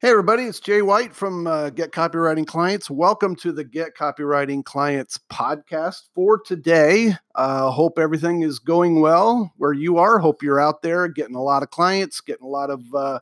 [0.00, 2.88] Hey, everybody, it's Jay White from uh, Get Copywriting Clients.
[2.88, 7.16] Welcome to the Get Copywriting Clients podcast for today.
[7.34, 10.20] Uh, hope everything is going well where you are.
[10.20, 13.18] Hope you're out there getting a lot of clients, getting a lot of, uh,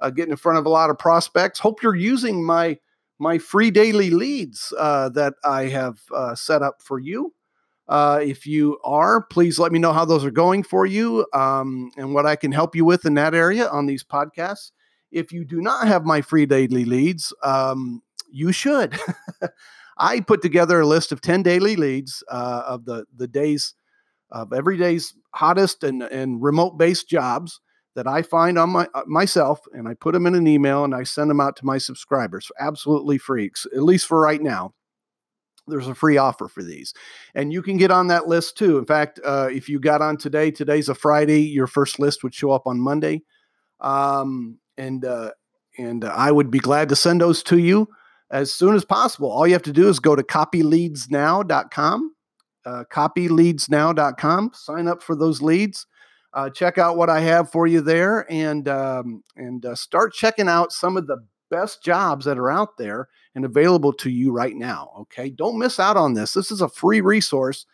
[0.00, 1.58] uh getting in front of a lot of prospects.
[1.58, 2.78] Hope you're using my
[3.18, 7.32] my free daily leads uh, that I have uh, set up for you.
[7.88, 12.12] if you are, please let me know how those are going for you um, and
[12.12, 14.72] what I can help you with in that area on these podcasts.
[15.10, 18.98] If you do not have my free daily leads, um, you should.
[19.98, 23.74] I put together a list of 10 daily leads uh, of the, the days
[24.30, 27.60] of every day's hottest and, and remote based jobs
[27.94, 30.94] that I find on my uh, myself, and I put them in an email and
[30.94, 34.72] I send them out to my subscribers, absolutely free, at least for right now.
[35.66, 36.94] There's a free offer for these,
[37.34, 38.78] and you can get on that list too.
[38.78, 42.34] In fact, uh, if you got on today, today's a Friday, your first list would
[42.34, 43.22] show up on Monday.
[43.80, 45.32] Um, and uh,
[45.76, 47.88] and I would be glad to send those to you
[48.30, 49.30] as soon as possible.
[49.30, 52.14] All you have to do is go to copyleadsnow.com,
[52.64, 55.86] uh, copyleadsnow.com, sign up for those leads.
[56.34, 60.48] Uh, check out what I have for you there, and um, and uh, start checking
[60.48, 61.18] out some of the
[61.50, 64.90] best jobs that are out there and available to you right now.
[65.00, 66.34] Okay, don't miss out on this.
[66.34, 67.64] This is a free resource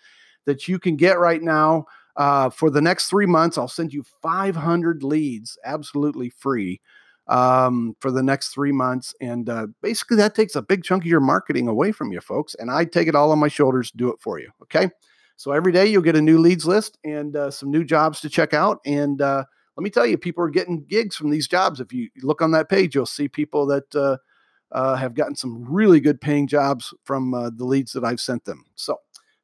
[0.46, 1.86] that you can get right now
[2.16, 6.80] uh, for the next three months, I'll send you 500 leads absolutely free
[7.26, 9.14] um, for the next three months.
[9.20, 12.54] And uh, basically, that takes a big chunk of your marketing away from you, folks.
[12.54, 14.50] And I take it all on my shoulders do it for you.
[14.62, 14.90] Okay.
[15.36, 18.30] So every day you'll get a new leads list and uh, some new jobs to
[18.30, 18.78] check out.
[18.86, 19.44] And uh,
[19.76, 21.80] let me tell you, people are getting gigs from these jobs.
[21.80, 24.18] If you look on that page, you'll see people that uh,
[24.70, 28.64] uh, have gotten some really good paying jobs from the leads that I've sent them.
[28.76, 28.98] So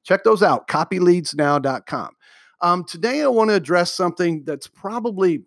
[0.04, 2.10] check those out, copyleadsnow.com.
[2.62, 5.44] Um, today, I want to address something that's probably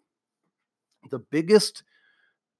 [1.11, 1.83] the biggest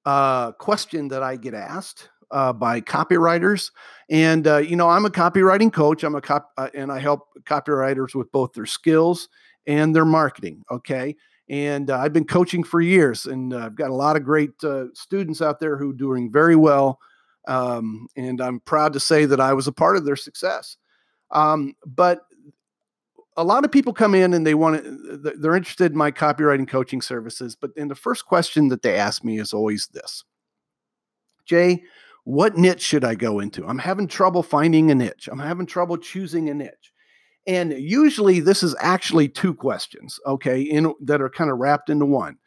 [0.06, 3.72] uh, question that I get asked uh, by copywriters.
[4.10, 6.04] And uh, you know, I'm a copywriting coach.
[6.04, 9.30] I'm a cop, uh, and I help copywriters with both their skills
[9.66, 10.64] and their marketing.
[10.70, 11.16] Okay.
[11.50, 14.52] And uh, I've been coaching for years, and uh, I've got a lot of great
[14.94, 17.00] students out there who are doing very well.
[17.48, 20.78] Um, and I'm proud to say that I was a part of their success.
[21.32, 22.22] Um, but
[23.36, 26.68] a lot of people come in and they want to they're interested in my copywriting
[26.68, 30.24] coaching services but then the first question that they ask me is always this.
[31.46, 31.84] Jay
[32.26, 33.66] what niche should i go into?
[33.68, 35.28] I'm having trouble finding a niche.
[35.30, 36.94] I'm having trouble choosing a niche.
[37.46, 42.06] And usually this is actually two questions okay in that are kind of wrapped into
[42.06, 42.38] one.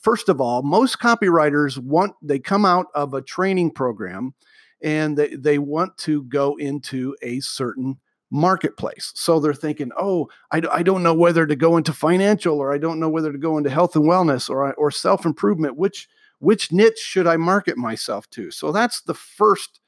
[0.00, 4.34] First of all most copywriters want they come out of a training program
[4.82, 7.98] and they, they want to go into a certain
[8.30, 9.12] marketplace.
[9.14, 12.78] So they're thinking, oh, I, I don't know whether to go into financial or I
[12.78, 15.76] don't know whether to go into health and wellness or, or self improvement.
[15.76, 16.08] Which
[16.38, 18.50] which niche should I market myself to?
[18.50, 19.80] So that's the first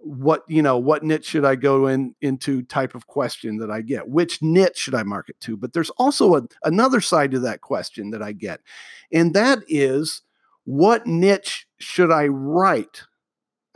[0.00, 3.80] what you know what niche should i go in into type of question that i
[3.80, 7.62] get which niche should i market to but there's also a, another side to that
[7.62, 8.60] question that i get
[9.10, 10.22] and that is
[10.62, 13.02] what niche should i write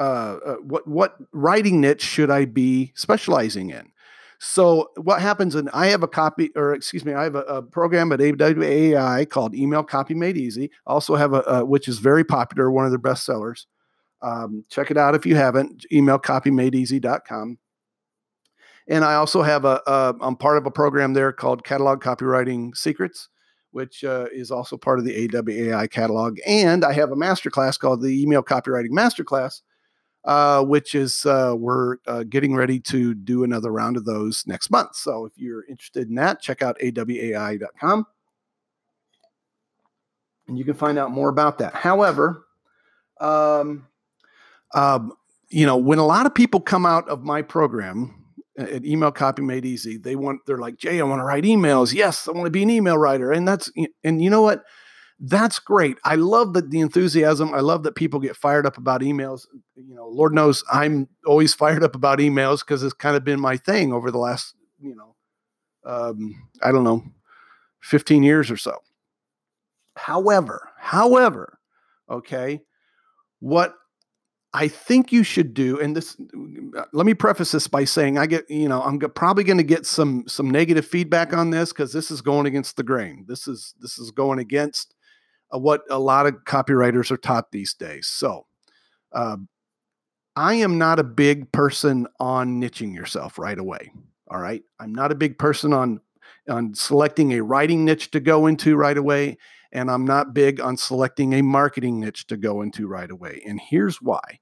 [0.02, 3.91] uh, uh, what what writing niche should I be specializing in?
[4.44, 5.54] So what happens?
[5.54, 9.30] And I have a copy, or excuse me, I have a, a program at AWAI
[9.30, 10.68] called Email Copy Made Easy.
[10.84, 13.68] Also have a, a which is very popular, one of their best sellers.
[14.20, 15.86] Um, check it out if you haven't.
[15.92, 17.58] Email Emailcopymadeeasy.com.
[18.88, 22.76] And I also have a, a I'm part of a program there called Catalog Copywriting
[22.76, 23.28] Secrets,
[23.70, 26.38] which uh, is also part of the AWAI catalog.
[26.44, 29.62] And I have a masterclass called the Email Copywriting Masterclass,
[30.24, 34.70] uh, which is uh, we're uh, getting ready to do another round of those next
[34.70, 34.94] month.
[34.96, 38.06] So if you're interested in that, check out awai.com
[40.52, 41.74] and you can find out more about that.
[41.74, 42.46] However,
[43.20, 43.86] um,
[44.74, 45.12] um,
[45.48, 48.14] you know, when a lot of people come out of my program
[48.58, 51.94] at Email Copy Made Easy, they want they're like, Jay, I want to write emails.
[51.94, 53.70] Yes, I want to be an email writer, and that's
[54.04, 54.64] and you know what
[55.24, 55.98] that's great.
[56.04, 57.54] I love that the enthusiasm.
[57.54, 59.46] I love that people get fired up about emails.
[59.76, 63.40] You know, Lord knows I'm always fired up about emails because it's kind of been
[63.40, 65.14] my thing over the last, you know,
[65.84, 67.04] um, I don't know,
[67.82, 68.78] 15 years or so.
[69.94, 71.58] However, however,
[72.10, 72.62] okay,
[73.38, 73.76] what
[74.52, 76.16] I think you should do, and this,
[76.92, 79.86] let me preface this by saying I get, you know, I'm probably going to get
[79.86, 83.24] some some negative feedback on this because this is going against the grain.
[83.28, 84.94] This is this is going against
[85.58, 88.06] what a lot of copywriters are taught these days.
[88.08, 88.46] So,
[89.12, 89.36] uh,
[90.36, 93.92] I am not a big person on niching yourself right away.
[94.30, 96.00] All right, I'm not a big person on
[96.48, 99.36] on selecting a writing niche to go into right away.
[99.72, 103.42] and I'm not big on selecting a marketing niche to go into right away.
[103.46, 104.40] And here's why.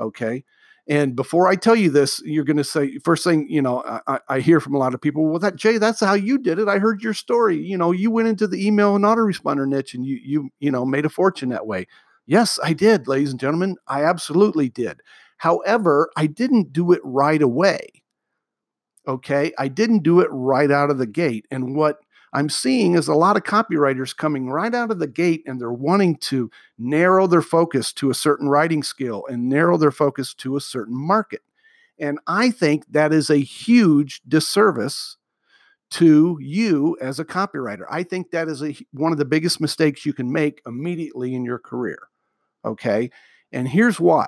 [0.00, 0.44] Okay.
[0.86, 4.20] And before I tell you this, you're going to say, first thing, you know, I,
[4.28, 6.68] I, hear from a lot of people, well, that Jay, that's how you did it.
[6.68, 7.56] I heard your story.
[7.56, 10.84] You know, you went into the email and autoresponder niche and you, you, you know,
[10.84, 11.86] made a fortune that way.
[12.26, 13.76] Yes, I did, ladies and gentlemen.
[13.86, 15.00] I absolutely did.
[15.38, 18.02] However, I didn't do it right away.
[19.08, 19.52] Okay.
[19.58, 21.46] I didn't do it right out of the gate.
[21.50, 21.98] And what
[22.34, 25.72] I'm seeing is a lot of copywriters coming right out of the gate and they're
[25.72, 30.56] wanting to narrow their focus to a certain writing skill and narrow their focus to
[30.56, 31.42] a certain market.
[31.98, 35.16] And I think that is a huge disservice
[35.92, 37.84] to you as a copywriter.
[37.88, 41.44] I think that is a, one of the biggest mistakes you can make immediately in
[41.44, 42.08] your career.
[42.64, 43.10] Okay.
[43.52, 44.26] And here's why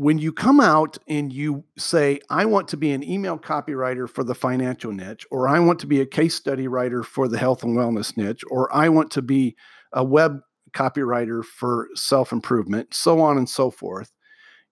[0.00, 4.24] when you come out and you say, I want to be an email copywriter for
[4.24, 7.62] the financial niche, or I want to be a case study writer for the health
[7.62, 9.56] and wellness niche, or I want to be
[9.92, 10.40] a web
[10.72, 14.10] copywriter for self improvement, so on and so forth,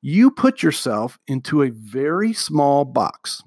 [0.01, 3.43] you put yourself into a very small box.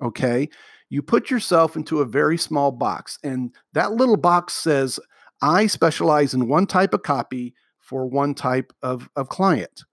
[0.00, 0.48] Okay.
[0.88, 4.98] You put yourself into a very small box, and that little box says,
[5.42, 9.84] I specialize in one type of copy for one type of, of client.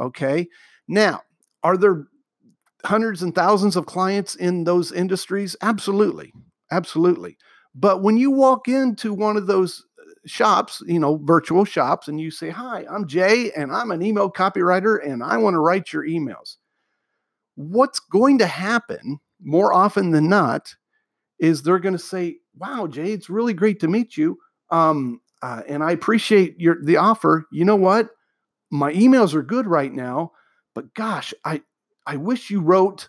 [0.00, 0.48] Okay.
[0.88, 1.22] Now,
[1.62, 2.06] are there
[2.84, 5.56] hundreds and thousands of clients in those industries?
[5.62, 6.32] Absolutely.
[6.70, 7.36] Absolutely.
[7.74, 12.20] But when you walk into one of those uh, shops, you know, virtual shops, and
[12.20, 15.92] you say, Hi, I'm Jay, and I'm an email copywriter, and I want to write
[15.92, 16.56] your emails.
[17.54, 20.74] What's going to happen more often than not
[21.38, 24.38] is they're going to say, Wow, Jay, it's really great to meet you.
[24.70, 27.46] Um, uh, and I appreciate your the offer.
[27.52, 28.10] You know what?
[28.70, 30.32] My emails are good right now,
[30.74, 31.62] but gosh, I
[32.06, 33.08] I wish you wrote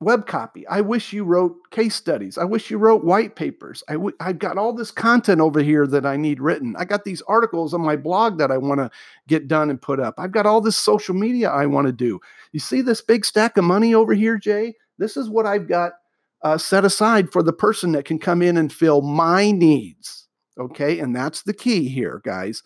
[0.00, 0.66] web copy.
[0.68, 2.38] I wish you wrote case studies.
[2.38, 3.82] I wish you wrote white papers.
[3.88, 6.76] I w- I've got all this content over here that I need written.
[6.78, 8.90] I got these articles on my blog that I want to
[9.26, 10.14] get done and put up.
[10.18, 12.20] I've got all this social media I want to do.
[12.52, 14.74] You see this big stack of money over here, Jay?
[14.98, 15.94] This is what I've got
[16.42, 20.28] uh, set aside for the person that can come in and fill my needs.
[20.60, 21.00] Okay.
[21.00, 22.62] And that's the key here, guys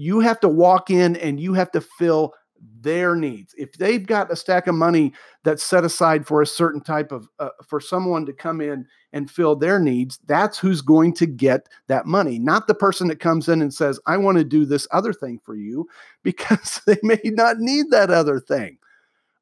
[0.00, 2.32] you have to walk in and you have to fill
[2.80, 3.54] their needs.
[3.58, 5.12] If they've got a stack of money
[5.44, 9.30] that's set aside for a certain type of uh, for someone to come in and
[9.30, 13.46] fill their needs, that's who's going to get that money, not the person that comes
[13.50, 15.86] in and says, "I want to do this other thing for you,"
[16.22, 18.78] because they may not need that other thing.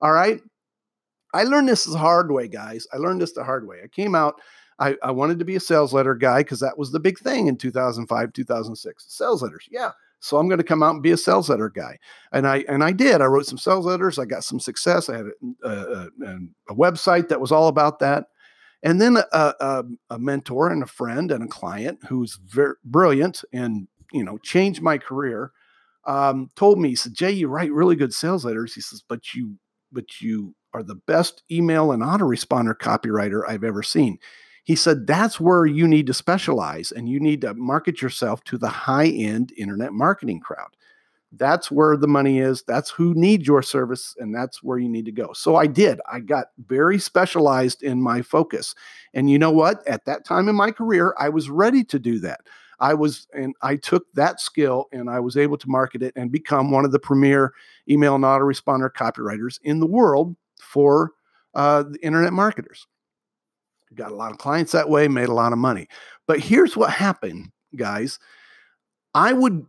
[0.03, 0.41] All right?
[1.33, 2.85] I learned this the hard way, guys.
[2.93, 3.79] I learned this the hard way.
[3.85, 4.41] I came out
[4.81, 7.49] I, I wanted to be a sales letter guy because that was the big thing
[7.49, 9.05] in 2005, 2006.
[9.09, 9.69] Sales letters.
[9.71, 9.91] Yeah.
[10.21, 11.99] So I'm going to come out and be a sales letter guy.
[12.33, 13.21] And I and I did.
[13.21, 14.19] I wrote some sales letters.
[14.19, 15.09] I got some success.
[15.09, 18.27] I had a, mm, uh, uh, a, a website that was all about that.
[18.83, 22.75] And then a, a, um, a, mentor and a friend and a client who's very
[22.85, 25.53] brilliant and you know changed my career
[26.07, 28.75] um, told me he said Jay you write really good sales letters.
[28.75, 29.59] He says but you
[29.93, 34.19] but you are the best email and autoresponder copywriter I've ever seen.
[34.69, 38.59] He said that's where you need to specialize and you need to market yourself to
[38.59, 40.69] the high end internet marketing crowd.
[41.33, 42.65] That's where the money is.
[42.65, 45.33] That's who needs your service, and that's where you need to go.
[45.33, 46.03] So I did.
[46.13, 48.75] I got very specialized in my focus.
[49.15, 49.89] And you know what?
[49.89, 52.41] At that time in my career, I was ready to do that.
[52.79, 56.31] I was, and I took that skill and I was able to market it and
[56.31, 57.55] become one of the premier
[57.89, 61.13] email and autoresponder copywriters in the world for
[61.55, 62.87] uh, the internet marketers
[63.95, 65.89] got a lot of clients that way, made a lot of money.
[66.27, 68.19] But here's what happened, guys.
[69.15, 69.67] I would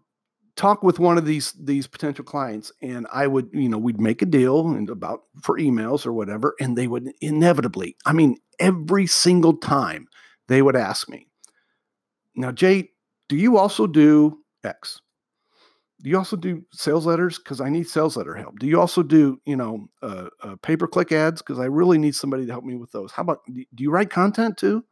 [0.55, 4.21] talk with one of these these potential clients and I would, you know, we'd make
[4.21, 9.07] a deal and about for emails or whatever and they would inevitably, I mean, every
[9.07, 10.07] single time
[10.49, 11.27] they would ask me,
[12.35, 12.91] "Now, Jay,
[13.29, 14.99] do you also do X?"
[16.01, 17.37] Do you also do sales letters?
[17.37, 18.59] Because i need sales letter help.
[18.59, 21.41] Do you also do you know uh, uh, pay per click ads?
[21.41, 23.11] Because i really need somebody to help me with those.
[23.11, 24.83] How about do you write content too?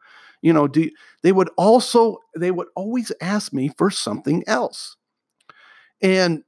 [0.42, 0.90] You know do
[1.24, 4.98] they would also they would always ask me for something else.
[6.02, 6.44] And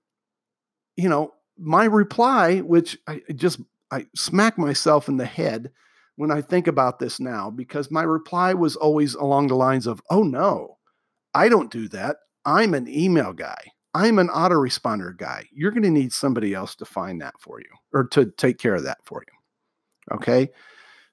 [0.97, 3.59] you know my reply which i just
[3.91, 5.71] i smack myself in the head
[6.15, 10.01] when i think about this now because my reply was always along the lines of
[10.09, 10.77] oh no
[11.33, 12.17] i don't do that.
[12.45, 13.59] I'm an email guy
[13.93, 15.47] I'm an autoresponder guy.
[15.51, 18.75] You're going to need somebody else to find that for you or to take care
[18.75, 20.15] of that for you.
[20.15, 20.49] Okay.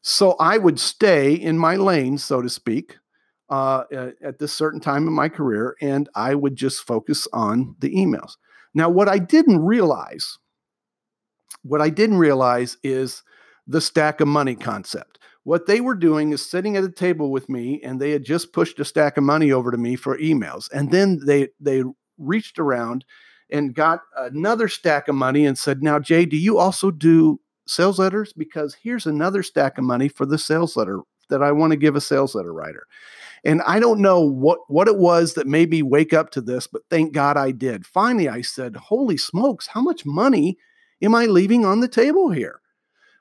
[0.02, 2.96] So I would stay in my lane, so to speak,
[3.48, 3.84] uh,
[4.22, 8.36] at this certain time in my career, and I would just focus on the emails.
[8.74, 10.38] Now, what I didn't realize,
[11.62, 13.22] what I didn't realize is
[13.66, 15.18] the stack of money concept.
[15.44, 18.52] What they were doing is sitting at a table with me and they had just
[18.52, 20.68] pushed a stack of money over to me for emails.
[20.72, 21.84] And then they they
[22.18, 23.04] reached around
[23.50, 27.98] and got another stack of money and said, Now, Jay, do you also do sales
[27.98, 28.32] letters?
[28.32, 31.96] Because here's another stack of money for the sales letter that I want to give
[31.96, 32.86] a sales letter writer.
[33.44, 36.66] And I don't know what, what it was that made me wake up to this,
[36.66, 37.86] but thank God I did.
[37.86, 40.58] Finally, I said, Holy smokes, how much money
[41.02, 42.60] am I leaving on the table here?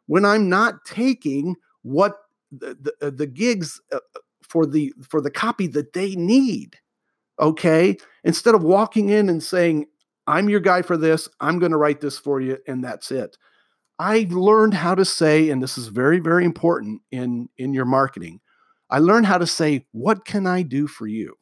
[0.07, 2.17] When I'm not taking what
[2.51, 6.77] the, the, uh, the gigs uh, uh, for the for the copy that they need
[7.39, 9.87] okay instead of walking in and saying
[10.27, 11.29] I'm your guy for this.
[11.39, 13.37] I'm going to write this for you, and that's it.
[13.99, 18.41] I learned how to say, and this is very, very important in, in your marketing.
[18.89, 21.35] I learned how to say, What can I do for you?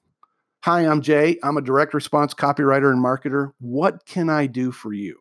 [0.64, 1.38] Hi, I'm Jay.
[1.44, 3.52] I'm a direct response copywriter and marketer.
[3.60, 5.20] What can I do for you?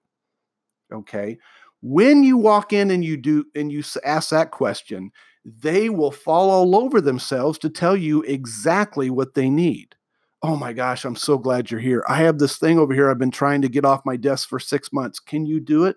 [0.93, 1.39] Okay.
[1.81, 5.11] When you walk in and you do and you ask that question,
[5.45, 9.97] they will fall all over themselves to tell you exactly what they need
[10.43, 12.05] oh my gosh, I'm so glad you're here.
[12.09, 14.59] I have this thing over here I've been trying to get off my desk for
[14.59, 15.21] six months.
[15.21, 15.97] Can you do it?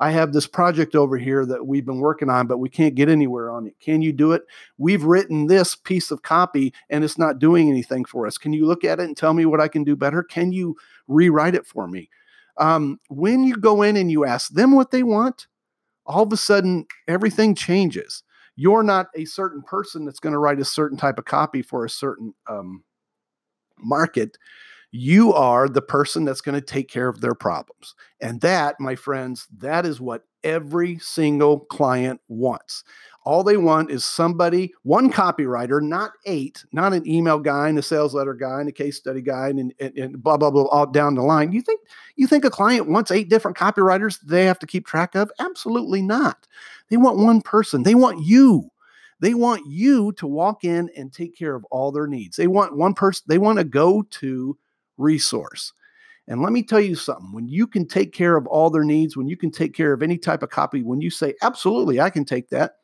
[0.00, 3.08] I have this project over here that we've been working on, but we can't get
[3.08, 3.74] anywhere on it.
[3.80, 4.42] Can you do it?
[4.78, 8.38] We've written this piece of copy and it's not doing anything for us.
[8.38, 10.22] Can you look at it and tell me what I can do better?
[10.22, 10.76] Can you
[11.08, 12.08] rewrite it for me?
[12.58, 15.48] Um, when you go in and you ask them what they want,
[16.06, 18.22] all of a sudden everything changes.
[18.54, 21.84] You're not a certain person that's going to write a certain type of copy for
[21.84, 22.82] a certain um,
[23.80, 24.38] market,
[24.90, 27.94] you are the person that's going to take care of their problems.
[28.20, 32.84] And that, my friends, that is what every single client wants.
[33.24, 37.82] All they want is somebody, one copywriter, not eight, not an email guy and a
[37.82, 40.86] sales letter guy and a case study guy and, and, and blah, blah, blah, all
[40.86, 41.52] down the line.
[41.52, 41.80] You think
[42.16, 45.30] you think a client wants eight different copywriters they have to keep track of?
[45.38, 46.46] Absolutely not.
[46.88, 47.82] They want one person.
[47.82, 48.70] They want you.
[49.20, 52.36] They want you to walk in and take care of all their needs.
[52.36, 54.56] They want one person, they want a go to
[54.96, 55.72] resource.
[56.28, 59.16] And let me tell you something when you can take care of all their needs,
[59.16, 62.10] when you can take care of any type of copy, when you say, absolutely, I
[62.10, 62.74] can take that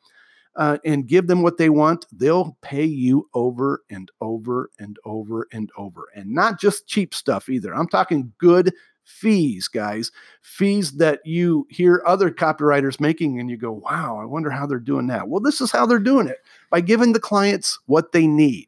[0.55, 5.47] uh, and give them what they want, they'll pay you over and over and over
[5.51, 6.07] and over.
[6.15, 7.75] And not just cheap stuff either.
[7.75, 8.73] I'm talking good
[9.05, 14.49] fees, guys, fees that you hear other copywriters making and you go, wow, I wonder
[14.49, 15.29] how they're doing that.
[15.29, 16.39] Well, this is how they're doing it
[16.71, 18.67] by giving the clients what they need.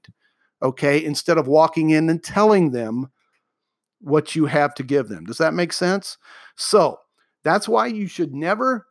[0.61, 1.03] Okay.
[1.03, 3.11] Instead of walking in and telling them
[3.99, 5.25] what you have to give them.
[5.25, 6.17] Does that make sense?
[6.55, 6.99] So
[7.43, 8.87] that's why you should never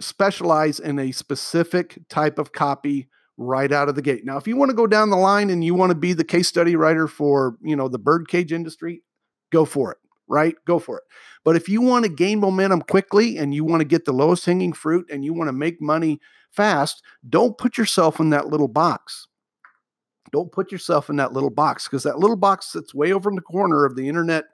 [0.00, 4.24] specialize in a specific type of copy right out of the gate.
[4.24, 6.24] Now, if you want to go down the line and you want to be the
[6.24, 9.02] case study writer for, you know, the birdcage industry,
[9.52, 10.54] go for it right?
[10.66, 11.04] Go for it.
[11.44, 14.44] But if you want to gain momentum quickly and you want to get the lowest
[14.44, 18.68] hanging fruit and you want to make money fast, don't put yourself in that little
[18.68, 19.28] box.
[20.32, 23.36] Don't put yourself in that little box because that little box sits way over in
[23.36, 24.44] the corner of the internet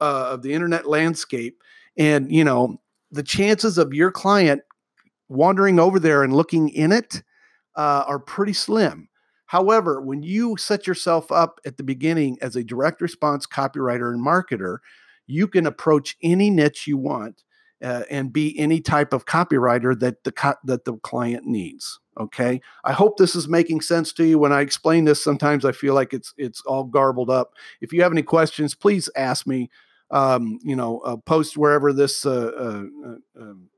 [0.00, 1.60] uh, of the internet landscape,
[1.98, 2.80] and you know
[3.10, 4.62] the chances of your client
[5.28, 7.22] wandering over there and looking in it
[7.76, 9.08] uh, are pretty slim.
[9.52, 14.26] However, when you set yourself up at the beginning as a direct response copywriter and
[14.26, 14.78] marketer,
[15.26, 17.42] you can approach any niche you want
[17.84, 22.00] uh, and be any type of copywriter that the co- that the client needs.
[22.18, 24.38] Okay, I hope this is making sense to you.
[24.38, 27.52] When I explain this, sometimes I feel like it's it's all garbled up.
[27.82, 29.68] If you have any questions, please ask me.
[30.10, 33.68] Um, you know, uh, post wherever this uh, uh, uh um,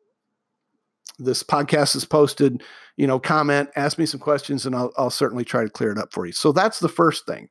[1.18, 2.62] this podcast is posted,
[2.96, 5.98] you know, comment, ask me some questions, and I'll, I'll certainly try to clear it
[5.98, 6.32] up for you.
[6.32, 7.48] So that's the first thing.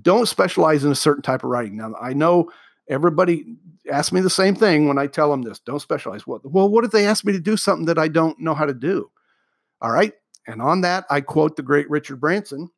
[0.00, 1.76] Don't specialize in a certain type of writing.
[1.76, 2.50] Now, I know
[2.88, 3.56] everybody
[3.90, 5.58] asks me the same thing when I tell them this.
[5.58, 6.26] Don't specialize.
[6.26, 8.74] Well, what if they ask me to do something that I don't know how to
[8.74, 9.10] do?
[9.82, 10.12] All right.
[10.46, 12.70] And on that, I quote the great Richard Branson,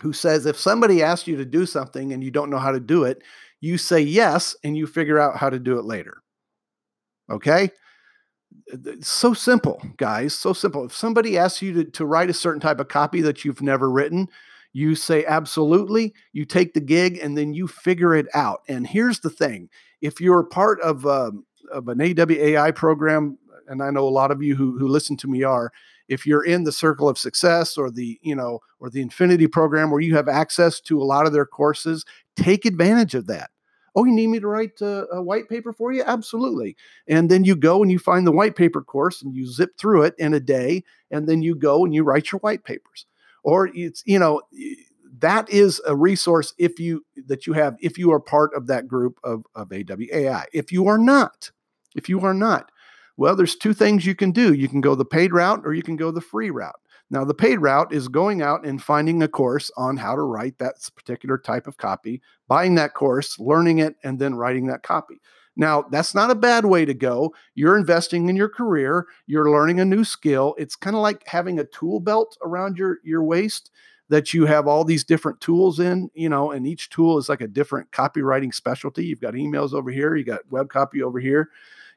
[0.00, 2.80] who says, if somebody asks you to do something and you don't know how to
[2.80, 3.22] do it,
[3.60, 6.22] you say yes and you figure out how to do it later.
[7.30, 7.70] Okay
[9.00, 10.34] so simple, guys.
[10.34, 10.84] So simple.
[10.84, 13.90] If somebody asks you to, to write a certain type of copy that you've never
[13.90, 14.28] written,
[14.72, 18.62] you say absolutely, you take the gig, and then you figure it out.
[18.68, 19.68] And here's the thing
[20.00, 24.42] if you're part of, um, of an AWAI program, and I know a lot of
[24.42, 25.72] you who, who listen to me are,
[26.08, 29.90] if you're in the circle of success or the you know or the infinity program
[29.90, 32.04] where you have access to a lot of their courses
[32.36, 33.50] take advantage of that
[33.96, 36.02] Oh, you need me to write a, a, white paper for you?
[36.04, 36.76] Absolutely.
[37.08, 40.02] And then you go and you find the white paper course and you zip through
[40.02, 40.84] it in a day.
[41.10, 43.06] And then you go and you write your white papers.
[43.42, 44.42] Or it's, you know,
[45.20, 48.86] that is a resource if you that you have if you are part of that
[48.86, 50.44] group of, of AWAI.
[50.52, 51.50] If you are not,
[51.94, 52.70] if you are not,
[53.16, 54.52] well, there's two things you can do.
[54.52, 56.80] You can go the paid route or you can go the free route.
[57.10, 60.58] Now, the paid route is going out and finding a course on how to write
[60.58, 65.20] that particular type of copy, buying that course, learning it, and then writing that copy.
[65.56, 67.32] Now, that's not a bad way to go.
[67.54, 70.54] You're investing in your career, you're learning a new skill.
[70.58, 73.70] It's kind of like having a tool belt around your, your waist
[74.08, 77.40] that you have all these different tools in, you know, and each tool is like
[77.40, 79.04] a different copywriting specialty.
[79.04, 81.50] You've got emails over here, you got web copy over here,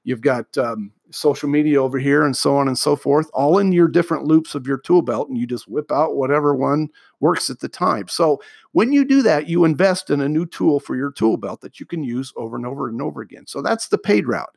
[0.10, 3.72] you've got um, social media over here, and so on and so forth, all in
[3.72, 5.30] your different loops of your tool belt.
[5.30, 6.90] And you just whip out whatever one
[7.20, 8.08] works at the time.
[8.08, 11.62] So when you do that, you invest in a new tool for your tool belt
[11.62, 13.46] that you can use over and over and over again.
[13.46, 14.56] So that's the paid route.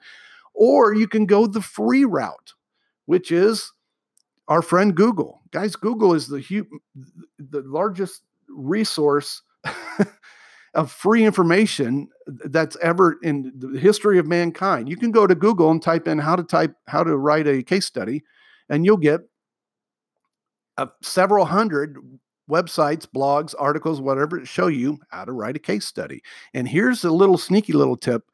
[0.54, 2.54] Or you can go the free route,
[3.04, 3.72] which is
[4.48, 5.42] our friend Google.
[5.50, 6.80] Guys, Google is the hu-
[7.38, 9.42] the largest resource
[10.74, 14.88] of free information that's ever in the history of mankind.
[14.88, 17.62] You can go to Google and type in how to type how to write a
[17.62, 18.22] case study
[18.68, 19.20] and you'll get
[21.02, 21.98] several hundred
[22.50, 26.22] websites, blogs, articles, whatever to show you how to write a case study.
[26.54, 28.24] And here's a little sneaky little tip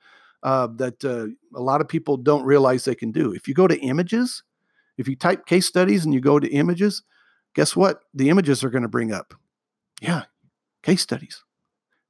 [0.45, 1.27] uh, that uh,
[1.59, 3.33] a lot of people don't realize they can do.
[3.33, 4.43] If you go to images
[4.99, 7.03] if you type case studies and you go to images,
[7.55, 8.01] guess what?
[8.13, 9.33] The images are going to bring up.
[10.03, 10.25] Yeah,
[10.83, 11.43] case studies.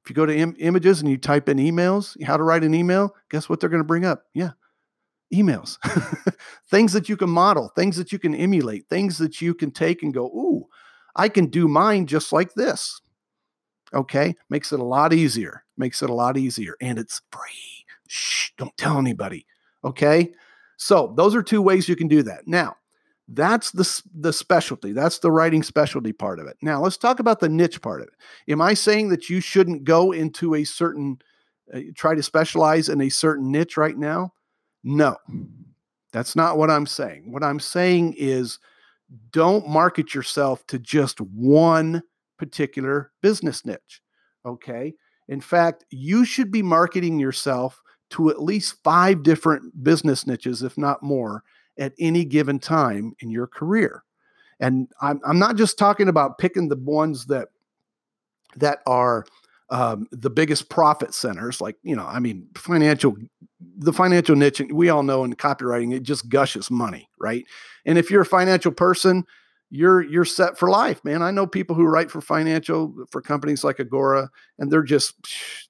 [0.09, 3.15] You go to Im- images and you type in emails, how to write an email,
[3.29, 4.23] guess what they're going to bring up?
[4.33, 4.51] Yeah,
[5.33, 5.77] emails.
[6.69, 10.03] things that you can model, things that you can emulate, things that you can take
[10.03, 10.67] and go, ooh,
[11.15, 13.01] I can do mine just like this.
[13.93, 15.63] Okay, makes it a lot easier.
[15.77, 16.75] Makes it a lot easier.
[16.79, 17.85] And it's free.
[18.07, 19.45] Shh, don't tell anybody.
[19.83, 20.31] Okay.
[20.77, 22.47] So those are two ways you can do that.
[22.47, 22.75] Now,
[23.31, 24.91] that's the, the specialty.
[24.91, 26.57] That's the writing specialty part of it.
[26.61, 28.51] Now, let's talk about the niche part of it.
[28.51, 31.19] Am I saying that you shouldn't go into a certain,
[31.73, 34.33] uh, try to specialize in a certain niche right now?
[34.83, 35.17] No,
[36.11, 37.31] that's not what I'm saying.
[37.31, 38.59] What I'm saying is
[39.31, 42.01] don't market yourself to just one
[42.37, 44.01] particular business niche.
[44.45, 44.95] Okay.
[45.27, 47.81] In fact, you should be marketing yourself
[48.11, 51.43] to at least five different business niches, if not more,
[51.79, 54.03] at any given time in your career.
[54.59, 57.47] And I'm, I'm not just talking about picking the ones that
[58.57, 59.25] that are
[59.69, 63.15] um, the biggest profit centers, like you know, I mean, financial,
[63.77, 64.61] the financial niche.
[64.71, 67.45] We all know in copywriting, it just gushes money, right?
[67.85, 69.25] And if you're a financial person,
[69.69, 71.21] you're you're set for life, man.
[71.21, 75.13] I know people who write for financial for companies like Agora, and they're just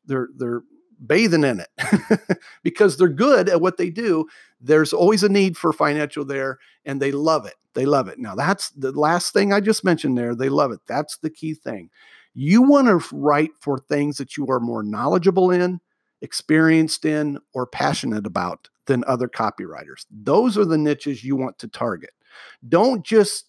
[0.05, 0.63] they're they're
[1.05, 2.29] bathing in it
[2.63, 4.27] because they're good at what they do.
[4.59, 7.55] There's always a need for financial there and they love it.
[7.73, 8.19] They love it.
[8.19, 10.35] Now, that's the last thing I just mentioned there.
[10.35, 10.79] They love it.
[10.87, 11.89] That's the key thing.
[12.33, 15.79] You want to write for things that you are more knowledgeable in,
[16.21, 20.05] experienced in, or passionate about than other copywriters.
[20.11, 22.11] Those are the niches you want to target.
[22.67, 23.45] Don't just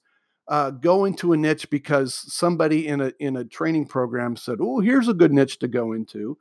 [0.49, 4.81] uh, go into a niche because somebody in a in a training program said, "Oh,
[4.81, 6.37] here's a good niche to go into."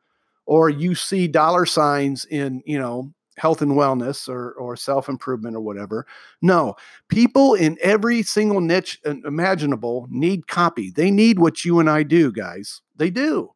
[0.50, 5.56] Or you see dollar signs in, you know, health and wellness or, or self improvement
[5.56, 6.08] or whatever.
[6.42, 6.74] No,
[7.08, 10.90] people in every single niche imaginable need copy.
[10.90, 12.82] They need what you and I do, guys.
[12.96, 13.52] They do.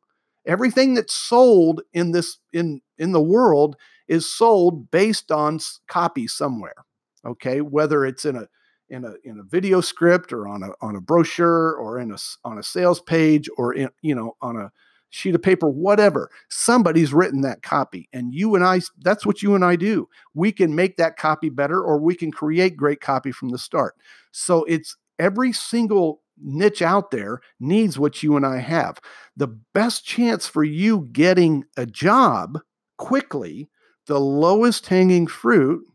[0.46, 3.76] Everything that's sold in this in in the world
[4.08, 6.86] is sold based on copy somewhere.
[7.26, 8.48] Okay, whether it's in a
[8.90, 12.18] in a in a video script or on a on a brochure or in a
[12.46, 14.72] on a sales page or in you know on a
[15.14, 16.30] sheet of paper, whatever.
[16.50, 18.10] Somebody's written that copy.
[18.12, 20.10] And you and I, that's what you and I do.
[20.34, 23.96] We can make that copy better or we can create great copy from the start.
[24.32, 29.00] So it's every single niche out there needs what you and I have.
[29.38, 32.60] The best chance for you getting a job
[32.98, 33.70] quickly,
[34.08, 35.86] the lowest hanging fruit,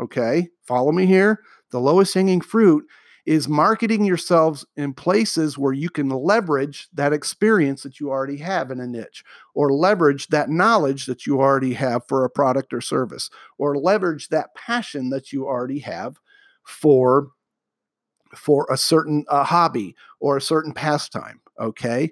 [0.00, 1.40] okay, follow me here.
[1.70, 2.84] The lowest hanging fruit
[3.26, 8.70] is marketing yourselves in places where you can leverage that experience that you already have
[8.70, 12.80] in a niche or leverage that knowledge that you already have for a product or
[12.80, 16.18] service or leverage that passion that you already have
[16.62, 17.28] for
[18.34, 22.10] for a certain hobby or a certain pastime okay?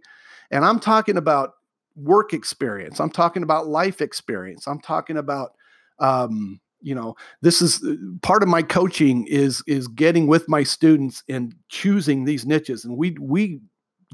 [0.51, 1.55] And i'm talking about
[1.97, 3.01] work experience.
[3.01, 4.67] I'm talking about life experience.
[4.67, 5.53] I'm talking about
[5.99, 10.63] um, you know this is uh, part of my coaching is is getting with my
[10.63, 13.61] students and choosing these niches and we we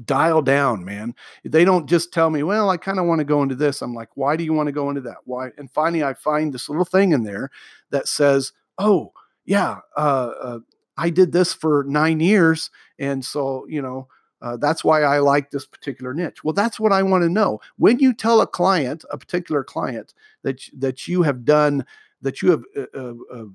[0.05, 3.43] dial down man they don't just tell me well i kind of want to go
[3.43, 6.03] into this i'm like why do you want to go into that why and finally
[6.03, 7.51] i find this little thing in there
[7.91, 9.11] that says oh
[9.45, 10.59] yeah uh, uh,
[10.97, 14.07] i did this for nine years and so you know
[14.41, 16.43] uh, that's why I like this particular niche.
[16.43, 17.61] Well, that's what I want to know.
[17.77, 21.85] When you tell a client, a particular client, that that you have done
[22.21, 23.45] that you have uh, uh, uh,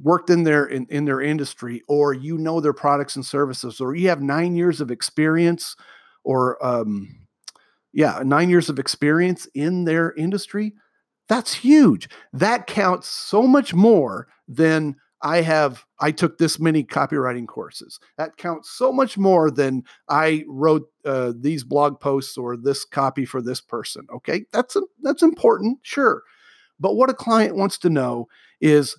[0.00, 3.94] worked in their in, in their industry or you know their products and services or
[3.94, 5.76] you have nine years of experience
[6.24, 7.26] or um,
[7.92, 10.72] yeah nine years of experience in their industry
[11.28, 12.08] that's huge.
[12.32, 18.00] That counts so much more than i have i took this many copywriting courses.
[18.18, 23.24] That counts so much more than i wrote uh, these blog posts or this copy
[23.24, 24.44] for this person okay?
[24.52, 26.22] That's a, that's important sure
[26.82, 28.28] but what a client wants to know
[28.60, 28.96] is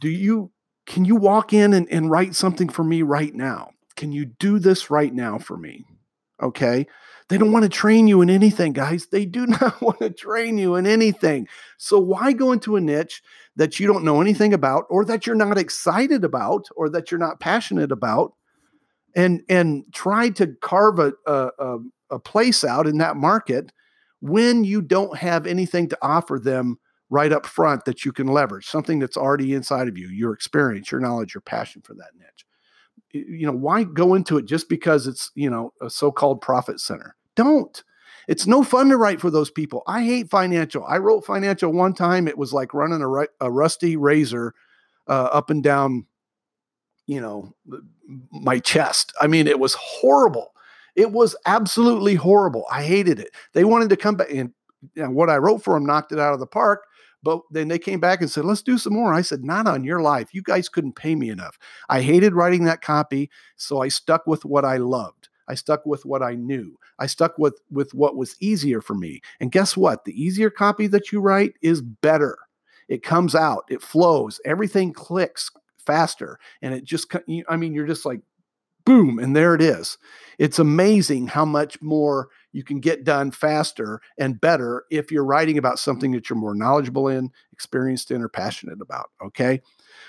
[0.00, 0.50] do you
[0.86, 3.70] can you walk in and, and write something for me right now?
[3.94, 5.84] Can you do this right now for me?
[6.42, 6.86] Okay.
[7.28, 9.06] They don't want to train you in anything, guys.
[9.06, 11.46] They do not want to train you in anything.
[11.78, 13.22] So why go into a niche
[13.56, 17.20] that you don't know anything about or that you're not excited about or that you're
[17.20, 18.32] not passionate about
[19.14, 21.78] and and try to carve a, a,
[22.10, 23.70] a place out in that market
[24.20, 26.78] when you don't have anything to offer them
[27.12, 30.90] right up front that you can leverage, something that's already inside of you, your experience,
[30.90, 32.46] your knowledge, your passion for that niche.
[33.12, 37.14] You know, why go into it just because it's, you know, a so-called profit center?
[37.36, 37.84] Don't.
[38.28, 39.82] It's no fun to write for those people.
[39.86, 40.86] I hate financial.
[40.86, 42.26] I wrote financial one time.
[42.26, 44.54] It was like running a, a rusty razor
[45.06, 46.06] uh, up and down,
[47.06, 47.54] you know,
[48.30, 49.12] my chest.
[49.20, 50.54] I mean, it was horrible.
[50.96, 52.64] It was absolutely horrible.
[52.72, 53.32] I hated it.
[53.52, 54.54] They wanted to come back and
[54.94, 56.84] you know, what I wrote for them knocked it out of the park.
[57.22, 59.14] But then they came back and said, let's do some more.
[59.14, 60.34] I said, not on your life.
[60.34, 61.58] You guys couldn't pay me enough.
[61.88, 63.30] I hated writing that copy.
[63.56, 65.28] So I stuck with what I loved.
[65.48, 66.78] I stuck with what I knew.
[66.98, 69.20] I stuck with, with what was easier for me.
[69.40, 70.04] And guess what?
[70.04, 72.38] The easier copy that you write is better.
[72.88, 76.38] It comes out, it flows, everything clicks faster.
[76.60, 77.12] And it just,
[77.48, 78.20] I mean, you're just like,
[78.84, 79.96] boom, and there it is.
[80.38, 85.58] It's amazing how much more you can get done faster and better if you're writing
[85.58, 89.10] about something that you're more knowledgeable in, experienced in, or passionate about.
[89.24, 89.60] Okay.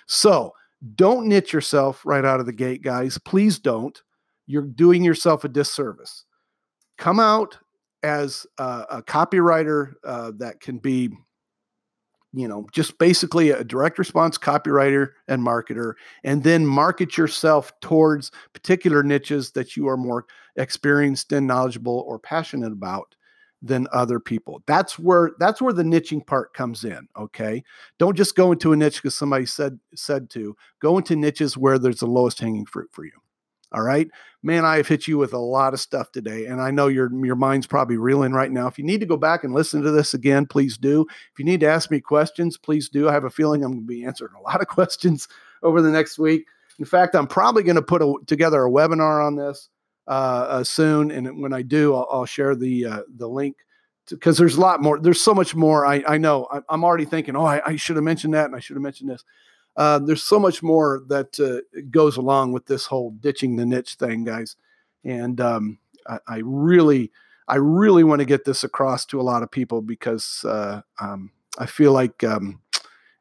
[0.08, 0.54] So
[0.96, 3.18] don't niche yourself right out of the gate, guys.
[3.18, 4.02] Please don't.
[4.46, 6.26] You're doing yourself a disservice.
[6.98, 7.58] Come out
[8.04, 11.10] as a, a copywriter uh, that can be
[12.34, 15.94] you know, just basically a direct response copywriter and marketer,
[16.24, 22.20] and then market yourself towards particular niches that you are more experienced and knowledgeable or
[22.20, 23.16] passionate about
[23.62, 24.62] than other people.
[24.68, 27.64] That's where that's where the niching part comes in, okay?
[27.98, 30.56] Don't just go into a niche because somebody said said to.
[30.82, 33.23] Go into niches where there's the lowest hanging fruit for you.
[33.74, 34.08] All right.
[34.44, 36.46] Man, I have hit you with a lot of stuff today.
[36.46, 38.68] And I know your your mind's probably reeling right now.
[38.68, 41.06] If you need to go back and listen to this again, please do.
[41.32, 43.10] If you need to ask me questions, please do.
[43.10, 45.28] I have a feeling I'm going to be answering a lot of questions
[45.64, 46.46] over the next week.
[46.80, 49.70] In fact, I'm probably going to put a, together a webinar on this
[50.08, 51.12] uh, uh, soon.
[51.12, 53.58] And when I do, I'll, I'll share the uh, the link
[54.10, 55.00] because there's a lot more.
[55.00, 55.86] There's so much more.
[55.86, 56.48] I, I know.
[56.52, 58.84] I, am already thinking, oh, I, I should have mentioned that and I should have
[58.84, 59.24] mentioned this.
[59.76, 63.96] Uh, there's so much more that uh, goes along with this whole ditching the niche
[63.96, 64.56] thing, guys.
[65.04, 67.12] And um, I, I, really,
[67.48, 71.32] I really want to get this across to a lot of people because uh, um,
[71.58, 72.62] I feel like um,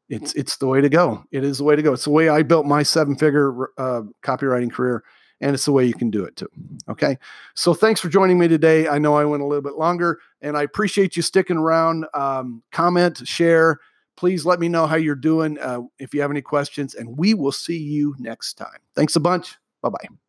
[0.08, 1.24] it's it's the way to go.
[1.32, 1.94] It is the way to go.
[1.94, 5.02] It's the way I built my seven figure uh, copywriting career,
[5.40, 6.48] and it's the way you can do it too.
[6.88, 7.16] Okay.
[7.54, 8.88] So thanks for joining me today.
[8.88, 12.04] I know I went a little bit longer, and I appreciate you sticking around.
[12.12, 13.80] Um, comment, share
[14.22, 17.34] Please let me know how you're doing uh, if you have any questions, and we
[17.34, 18.78] will see you next time.
[18.94, 19.58] Thanks a bunch.
[19.82, 20.21] Bye bye.